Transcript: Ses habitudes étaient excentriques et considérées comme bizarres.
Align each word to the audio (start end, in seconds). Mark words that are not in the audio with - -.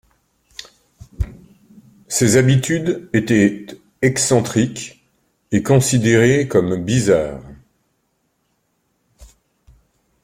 Ses 2.07 2.35
habitudes 2.35 3.07
étaient 3.13 3.67
excentriques 4.01 5.05
et 5.51 5.61
considérées 5.61 6.47
comme 6.47 6.83
bizarres. 6.83 7.45